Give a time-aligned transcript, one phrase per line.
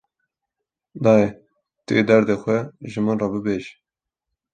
[1.03, 1.27] Dayê,
[1.85, 2.57] tu yê derdê xwe
[2.91, 3.73] ji min re bibêjî